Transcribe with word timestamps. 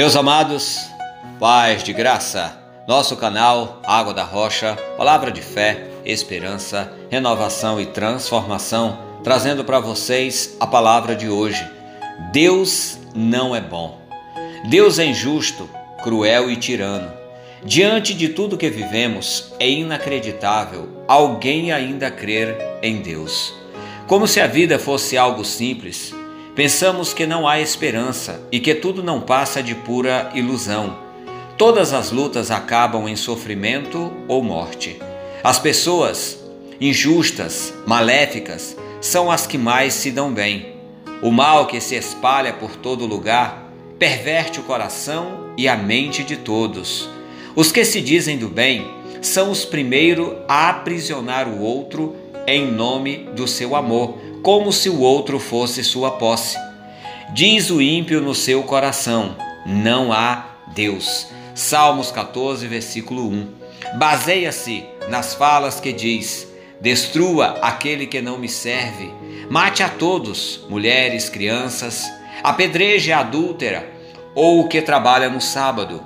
Meus 0.00 0.16
amados, 0.16 0.88
paz 1.38 1.82
de 1.82 1.92
graça, 1.92 2.58
nosso 2.88 3.18
canal 3.18 3.82
Água 3.84 4.14
da 4.14 4.24
Rocha, 4.24 4.74
palavra 4.96 5.30
de 5.30 5.42
fé, 5.42 5.90
esperança, 6.06 6.90
renovação 7.10 7.78
e 7.78 7.84
transformação, 7.84 8.98
trazendo 9.22 9.62
para 9.62 9.78
vocês 9.78 10.56
a 10.58 10.66
palavra 10.66 11.14
de 11.14 11.28
hoje. 11.28 11.62
Deus 12.32 12.98
não 13.14 13.54
é 13.54 13.60
bom. 13.60 14.00
Deus 14.70 14.98
é 14.98 15.04
injusto, 15.04 15.68
cruel 16.02 16.50
e 16.50 16.56
tirano. 16.56 17.12
Diante 17.62 18.14
de 18.14 18.30
tudo 18.30 18.56
que 18.56 18.70
vivemos, 18.70 19.52
é 19.60 19.68
inacreditável 19.68 21.04
alguém 21.06 21.72
ainda 21.72 22.10
crer 22.10 22.56
em 22.82 23.02
Deus. 23.02 23.52
Como 24.06 24.26
se 24.26 24.40
a 24.40 24.46
vida 24.46 24.78
fosse 24.78 25.18
algo 25.18 25.44
simples, 25.44 26.14
pensamos 26.54 27.12
que 27.12 27.26
não 27.26 27.46
há 27.46 27.60
esperança 27.60 28.40
e 28.50 28.60
que 28.60 28.74
tudo 28.74 29.02
não 29.02 29.20
passa 29.20 29.62
de 29.62 29.74
pura 29.74 30.30
ilusão. 30.34 30.98
Todas 31.56 31.92
as 31.92 32.10
lutas 32.10 32.50
acabam 32.50 33.08
em 33.08 33.16
sofrimento 33.16 34.12
ou 34.26 34.42
morte. 34.42 34.98
As 35.44 35.58
pessoas 35.58 36.38
injustas, 36.80 37.74
maléficas, 37.86 38.76
são 39.00 39.30
as 39.30 39.46
que 39.46 39.58
mais 39.58 39.94
se 39.94 40.10
dão 40.10 40.32
bem. 40.32 40.74
O 41.22 41.30
mal 41.30 41.66
que 41.66 41.80
se 41.80 41.94
espalha 41.94 42.52
por 42.52 42.76
todo 42.76 43.06
lugar 43.06 43.70
perverte 43.98 44.58
o 44.60 44.62
coração 44.62 45.52
e 45.56 45.68
a 45.68 45.76
mente 45.76 46.24
de 46.24 46.38
todos. 46.38 47.08
Os 47.54 47.70
que 47.70 47.84
se 47.84 48.00
dizem 48.00 48.38
do 48.38 48.48
bem 48.48 48.88
são 49.20 49.50
os 49.50 49.64
primeiros 49.66 50.32
a 50.48 50.70
aprisionar 50.70 51.46
o 51.46 51.60
outro 51.60 52.16
em 52.46 52.72
nome 52.72 53.28
do 53.36 53.46
seu 53.46 53.76
amor, 53.76 54.18
como 54.42 54.72
se 54.72 54.88
o 54.88 55.00
outro 55.00 55.38
fosse 55.38 55.84
sua 55.84 56.12
posse. 56.12 56.56
Diz 57.32 57.70
o 57.70 57.80
ímpio 57.80 58.20
no 58.20 58.34
seu 58.34 58.62
coração: 58.62 59.36
não 59.66 60.12
há 60.12 60.46
Deus. 60.68 61.26
Salmos 61.54 62.10
14, 62.10 62.66
versículo 62.66 63.28
1. 63.28 63.48
Baseia-se 63.98 64.84
nas 65.08 65.34
falas 65.34 65.80
que 65.80 65.92
diz: 65.92 66.48
Destrua 66.80 67.58
aquele 67.60 68.06
que 68.06 68.22
não 68.22 68.38
me 68.38 68.48
serve, 68.48 69.12
mate 69.50 69.82
a 69.82 69.88
todos, 69.88 70.64
mulheres, 70.68 71.28
crianças, 71.28 72.10
apedreje 72.42 73.12
a 73.12 73.20
adúltera 73.20 73.88
ou 74.34 74.60
o 74.60 74.68
que 74.68 74.80
trabalha 74.80 75.28
no 75.28 75.40
sábado 75.40 76.02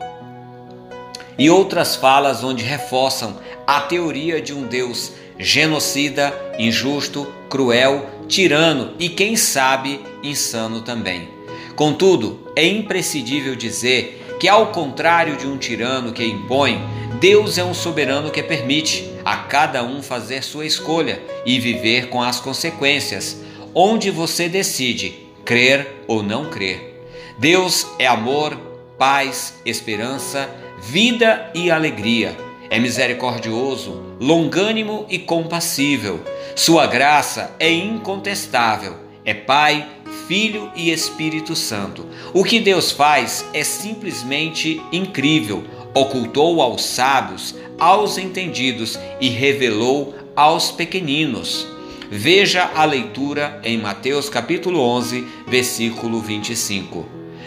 e 1.39 1.51
outras 1.51 1.97
falas 1.97 2.45
onde 2.45 2.63
reforçam 2.63 3.37
a 3.67 3.81
teoria 3.81 4.41
de 4.41 4.53
um 4.53 4.67
Deus 4.67 5.13
genocida, 5.39 6.33
injusto, 6.59 7.27
cruel, 7.49 8.09
tirano 8.29 8.95
e, 8.99 9.09
quem 9.09 9.37
sabe, 9.37 10.01
insano 10.23 10.81
também. 10.81 11.29
Contudo, 11.75 12.41
é 12.57 12.67
imprescindível 12.67 13.55
dizer 13.57 14.37
que, 14.39 14.49
ao 14.49 14.69
contrário 14.69 15.37
de 15.37 15.47
um 15.47 15.57
tirano 15.57 16.13
que 16.13 16.25
impõe, 16.25 16.81
Deus 17.21 17.59
é 17.59 17.65
um 17.65 17.75
soberano 17.75 18.31
que 18.31 18.43
permite 18.43 19.11
a 19.25 19.37
cada 19.37 19.83
um 19.83 20.03
fazer 20.03 20.43
sua 20.43 20.67
escolha 20.67 21.23
e 21.47 21.59
viver 21.59 22.09
com 22.09 22.23
as 22.23 22.41
consequências, 22.41 23.41
onde 23.75 24.11
você 24.11 24.49
decide 24.49 25.15
crer 25.45 26.05
ou 26.07 26.23
não 26.23 26.51
crer. 26.51 27.03
Deus 27.39 27.87
é 27.99 28.07
amor, 28.07 28.57
paz, 28.99 29.55
esperança, 29.65 30.49
vida 30.81 31.51
e 31.55 31.71
alegria. 31.71 32.37
É 32.75 32.79
misericordioso, 32.81 34.03
longânimo 34.19 35.07
e 35.09 35.17
compassível. 35.17 36.21
Sua 36.57 36.89
graça 36.89 37.55
é 37.61 37.73
incontestável. 37.73 38.97
É 39.25 39.33
Pai, 39.33 39.87
Filho 40.27 40.69
e 40.75 40.91
Espírito 40.91 41.55
Santo. 41.55 42.05
O 42.33 42.43
que 42.43 42.59
Deus 42.59 42.91
faz 42.91 43.49
é 43.55 43.63
simplesmente 43.63 44.83
incrível. 44.91 45.63
Ocultou 45.95 46.61
aos 46.61 46.83
sábios, 46.83 47.55
aos 47.79 48.19
entendidos 48.19 48.99
e 49.21 49.29
revelou 49.29 50.13
aos 50.35 50.73
pequeninos. 50.73 51.69
Veja 52.11 52.73
a 52.75 52.85
leitura 52.85 53.61
em 53.63 53.79
Mateus 53.79 54.29
capítulo 54.29 54.81
11, 54.81 55.25
versículo 55.47 56.21
25. 56.21 57.07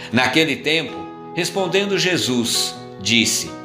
Naquele 0.10 0.56
tempo, 0.56 0.96
respondendo 1.36 2.00
Jesus, 2.00 2.74
disse: 3.02 3.58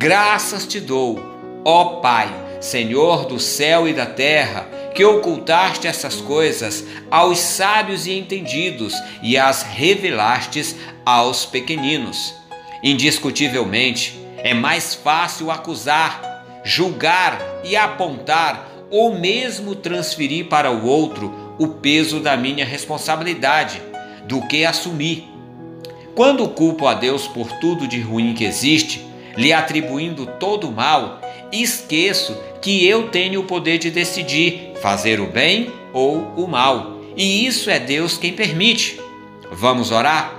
Graças 0.00 0.64
te 0.64 0.78
dou, 0.78 1.18
ó 1.64 1.96
Pai, 1.96 2.32
Senhor 2.60 3.24
do 3.24 3.40
céu 3.40 3.88
e 3.88 3.92
da 3.92 4.06
terra, 4.06 4.68
que 4.94 5.04
ocultaste 5.04 5.88
essas 5.88 6.20
coisas 6.20 6.84
aos 7.10 7.40
sábios 7.40 8.06
e 8.06 8.12
entendidos 8.12 8.94
e 9.20 9.36
as 9.36 9.64
revelastes 9.64 10.76
aos 11.04 11.44
pequeninos. 11.44 12.32
Indiscutivelmente, 12.80 14.16
é 14.36 14.54
mais 14.54 14.94
fácil 14.94 15.50
acusar, 15.50 16.62
julgar 16.64 17.40
e 17.64 17.74
apontar 17.74 18.68
ou 18.92 19.18
mesmo 19.18 19.74
transferir 19.74 20.46
para 20.46 20.70
o 20.70 20.86
outro 20.86 21.56
o 21.58 21.66
peso 21.66 22.20
da 22.20 22.36
minha 22.36 22.64
responsabilidade 22.64 23.82
do 24.28 24.46
que 24.46 24.64
assumir 24.64 25.28
quando 26.18 26.48
culpo 26.48 26.88
a 26.88 26.94
Deus 26.94 27.28
por 27.28 27.46
tudo 27.60 27.86
de 27.86 28.00
ruim 28.00 28.34
que 28.34 28.44
existe, 28.44 29.07
lhe 29.38 29.52
atribuindo 29.52 30.26
todo 30.26 30.68
o 30.68 30.72
mal, 30.72 31.20
esqueço 31.52 32.36
que 32.60 32.84
eu 32.84 33.08
tenho 33.08 33.40
o 33.40 33.44
poder 33.44 33.78
de 33.78 33.88
decidir 33.88 34.72
fazer 34.82 35.20
o 35.20 35.26
bem 35.26 35.72
ou 35.92 36.18
o 36.36 36.48
mal. 36.48 36.98
E 37.16 37.46
isso 37.46 37.70
é 37.70 37.78
Deus 37.78 38.18
quem 38.18 38.32
permite. 38.32 39.00
Vamos 39.52 39.92
orar? 39.92 40.34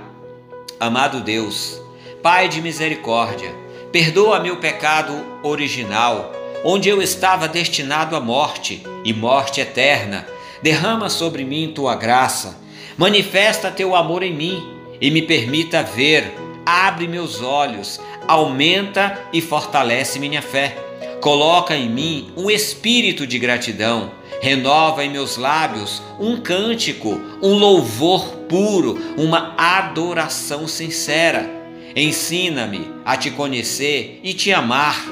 Amado 0.78 1.20
Deus, 1.20 1.80
Pai 2.22 2.46
de 2.46 2.60
misericórdia, 2.60 3.50
perdoa 3.90 4.38
meu 4.40 4.58
pecado 4.58 5.14
original, 5.42 6.32
onde 6.62 6.90
eu 6.90 7.00
estava 7.00 7.48
destinado 7.48 8.14
à 8.14 8.20
morte 8.20 8.82
e 9.02 9.14
morte 9.14 9.62
eterna. 9.62 10.26
Derrama 10.62 11.08
sobre 11.08 11.42
mim 11.42 11.72
tua 11.74 11.94
graça, 11.94 12.60
manifesta 12.98 13.70
teu 13.70 13.96
amor 13.96 14.22
em 14.22 14.34
mim 14.34 14.62
e 15.00 15.10
me 15.10 15.22
permita 15.22 15.82
ver, 15.82 16.30
abre 16.64 17.06
meus 17.08 17.42
olhos, 17.42 18.00
aumenta 18.26 19.18
e 19.32 19.40
fortalece 19.40 20.18
minha 20.18 20.42
fé. 20.42 20.76
Coloca 21.20 21.76
em 21.76 21.88
mim 21.88 22.32
um 22.36 22.50
espírito 22.50 23.26
de 23.26 23.38
gratidão, 23.38 24.10
renova 24.40 25.04
em 25.04 25.10
meus 25.10 25.36
lábios 25.36 26.02
um 26.18 26.40
cântico, 26.40 27.20
um 27.42 27.54
louvor 27.54 28.26
puro, 28.48 28.98
uma 29.16 29.54
adoração 29.56 30.66
sincera. 30.66 31.48
Ensina-me 31.94 32.90
a 33.04 33.16
te 33.16 33.30
conhecer 33.30 34.20
e 34.22 34.32
te 34.32 34.52
amar. 34.52 35.04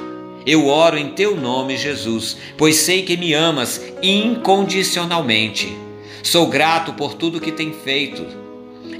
Eu 0.46 0.66
oro 0.66 0.96
em 0.96 1.10
teu 1.10 1.36
nome, 1.36 1.76
Jesus, 1.76 2.36
pois 2.56 2.76
sei 2.76 3.02
que 3.02 3.16
me 3.16 3.34
amas 3.34 3.82
incondicionalmente. 4.02 5.76
Sou 6.22 6.46
grato 6.46 6.94
por 6.94 7.14
tudo 7.14 7.40
que 7.40 7.52
tem 7.52 7.72
feito 7.72 8.26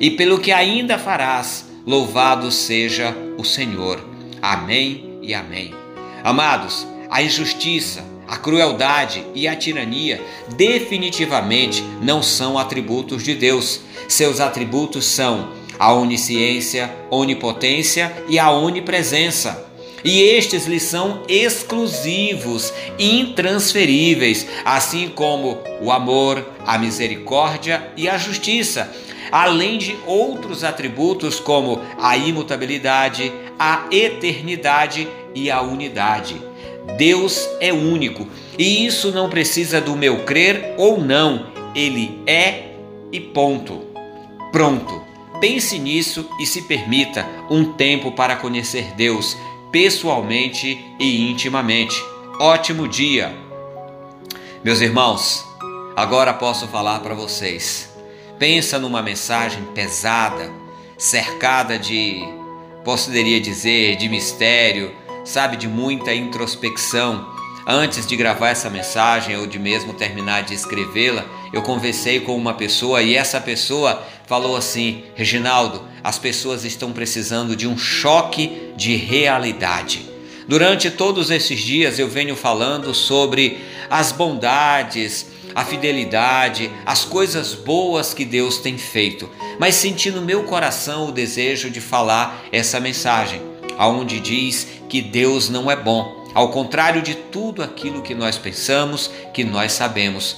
e 0.00 0.10
pelo 0.10 0.38
que 0.38 0.52
ainda 0.52 0.98
farás. 0.98 1.67
Louvado 1.88 2.52
seja 2.52 3.16
o 3.38 3.44
Senhor. 3.44 3.98
Amém 4.42 5.18
e 5.22 5.32
amém. 5.32 5.72
Amados, 6.22 6.86
a 7.08 7.22
injustiça, 7.22 8.04
a 8.28 8.36
crueldade 8.36 9.24
e 9.34 9.48
a 9.48 9.56
tirania 9.56 10.22
definitivamente 10.54 11.82
não 12.02 12.22
são 12.22 12.58
atributos 12.58 13.22
de 13.22 13.34
Deus. 13.34 13.80
Seus 14.06 14.38
atributos 14.38 15.06
são 15.06 15.48
a 15.78 15.90
onisciência, 15.94 16.94
onipotência 17.10 18.14
e 18.28 18.38
a 18.38 18.50
onipresença. 18.50 19.66
E 20.04 20.20
estes 20.20 20.66
lhes 20.66 20.82
são 20.82 21.22
exclusivos, 21.26 22.70
intransferíveis, 22.98 24.46
assim 24.62 25.08
como 25.08 25.58
o 25.80 25.90
amor, 25.90 26.46
a 26.66 26.76
misericórdia 26.76 27.90
e 27.96 28.10
a 28.10 28.18
justiça, 28.18 28.92
além 29.30 29.78
de 29.78 29.96
outros 30.06 30.64
atributos 30.64 31.40
como 31.40 31.80
a 32.00 32.16
imutabilidade, 32.16 33.32
a 33.58 33.86
eternidade 33.90 35.08
e 35.34 35.50
a 35.50 35.60
unidade. 35.60 36.40
Deus 36.96 37.48
é 37.60 37.72
único 37.72 38.26
e 38.58 38.86
isso 38.86 39.12
não 39.12 39.28
precisa 39.28 39.80
do 39.80 39.96
meu 39.96 40.24
crer 40.24 40.74
ou 40.76 40.98
não, 40.98 41.46
ele 41.74 42.20
é 42.26 42.72
e 43.12 43.20
ponto. 43.20 43.82
Pronto. 44.50 45.06
Pense 45.40 45.78
nisso 45.78 46.28
e 46.40 46.46
se 46.46 46.62
permita 46.62 47.24
um 47.48 47.72
tempo 47.74 48.10
para 48.10 48.34
conhecer 48.34 48.94
Deus 48.96 49.36
pessoalmente 49.70 50.84
e 50.98 51.30
intimamente. 51.30 52.02
Ótimo 52.40 52.88
dia! 52.88 53.32
Meus 54.64 54.80
irmãos, 54.80 55.44
agora 55.94 56.32
posso 56.34 56.66
falar 56.66 56.98
para 57.00 57.14
vocês. 57.14 57.87
Pensa 58.38 58.78
numa 58.78 59.02
mensagem 59.02 59.64
pesada, 59.74 60.52
cercada 60.96 61.76
de, 61.76 62.22
poderia 62.84 63.40
dizer, 63.40 63.96
de 63.96 64.08
mistério, 64.08 64.94
sabe, 65.24 65.56
de 65.56 65.66
muita 65.66 66.14
introspecção. 66.14 67.36
Antes 67.66 68.06
de 68.06 68.14
gravar 68.14 68.50
essa 68.50 68.70
mensagem 68.70 69.36
ou 69.36 69.44
de 69.44 69.58
mesmo 69.58 69.92
terminar 69.92 70.44
de 70.44 70.54
escrevê-la, 70.54 71.24
eu 71.52 71.62
conversei 71.62 72.20
com 72.20 72.36
uma 72.36 72.54
pessoa 72.54 73.02
e 73.02 73.16
essa 73.16 73.40
pessoa 73.40 74.06
falou 74.26 74.56
assim: 74.56 75.02
Reginaldo, 75.16 75.82
as 76.02 76.16
pessoas 76.16 76.64
estão 76.64 76.92
precisando 76.92 77.56
de 77.56 77.66
um 77.66 77.76
choque 77.76 78.72
de 78.76 78.94
realidade. 78.94 80.08
Durante 80.46 80.90
todos 80.90 81.30
esses 81.30 81.58
dias 81.60 81.98
eu 81.98 82.08
venho 82.08 82.36
falando 82.36 82.94
sobre 82.94 83.58
as 83.90 84.12
bondades, 84.12 85.26
a 85.54 85.64
fidelidade, 85.64 86.70
as 86.84 87.04
coisas 87.04 87.54
boas 87.54 88.14
que 88.14 88.24
Deus 88.24 88.58
tem 88.58 88.78
feito, 88.78 89.28
mas 89.58 89.74
senti 89.74 90.10
no 90.10 90.22
meu 90.22 90.44
coração 90.44 91.08
o 91.08 91.12
desejo 91.12 91.70
de 91.70 91.80
falar 91.80 92.44
essa 92.52 92.80
mensagem, 92.80 93.40
aonde 93.76 94.20
diz 94.20 94.66
que 94.88 95.02
Deus 95.02 95.48
não 95.48 95.70
é 95.70 95.76
bom, 95.76 96.26
ao 96.34 96.50
contrário 96.50 97.02
de 97.02 97.14
tudo 97.14 97.62
aquilo 97.62 98.02
que 98.02 98.14
nós 98.14 98.38
pensamos, 98.38 99.10
que 99.32 99.44
nós 99.44 99.72
sabemos. 99.72 100.36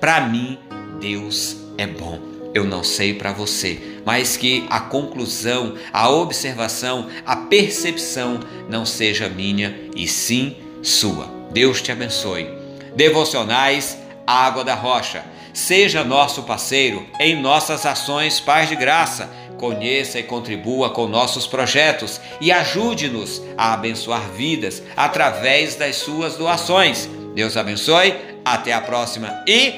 Para 0.00 0.20
mim, 0.20 0.58
Deus 1.00 1.56
é 1.76 1.86
bom. 1.86 2.18
Eu 2.54 2.64
não 2.64 2.84
sei 2.84 3.14
para 3.14 3.32
você, 3.32 4.00
mas 4.04 4.36
que 4.36 4.66
a 4.68 4.78
conclusão, 4.78 5.74
a 5.92 6.10
observação, 6.10 7.08
a 7.24 7.34
percepção 7.34 8.40
não 8.68 8.84
seja 8.84 9.28
minha 9.28 9.74
e 9.96 10.06
sim 10.06 10.56
sua. 10.82 11.30
Deus 11.50 11.80
te 11.80 11.90
abençoe. 11.90 12.46
Devocionais 12.94 13.96
Água 14.26 14.64
da 14.64 14.74
Rocha. 14.74 15.24
Seja 15.52 16.02
nosso 16.02 16.42
parceiro 16.44 17.06
em 17.20 17.40
nossas 17.40 17.84
ações 17.84 18.40
Paz 18.40 18.68
de 18.68 18.76
Graça. 18.76 19.30
Conheça 19.58 20.18
e 20.18 20.24
contribua 20.24 20.90
com 20.90 21.06
nossos 21.06 21.46
projetos 21.46 22.20
e 22.40 22.50
ajude-nos 22.50 23.40
a 23.56 23.74
abençoar 23.74 24.22
vidas 24.30 24.82
através 24.96 25.76
das 25.76 25.96
suas 25.96 26.36
doações. 26.36 27.08
Deus 27.34 27.56
abençoe, 27.56 28.14
até 28.44 28.72
a 28.72 28.80
próxima 28.80 29.44
e 29.46 29.74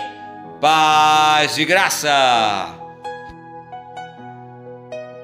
paz 0.60 1.54
de 1.54 1.64
graça! 1.64 2.83